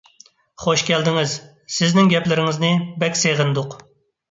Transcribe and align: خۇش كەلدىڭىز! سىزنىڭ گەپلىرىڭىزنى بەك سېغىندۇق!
خۇش 0.63 0.83
كەلدىڭىز! 0.87 1.35
سىزنىڭ 1.77 2.11
گەپلىرىڭىزنى 2.15 2.73
بەك 3.05 3.23
سېغىندۇق! 3.23 3.81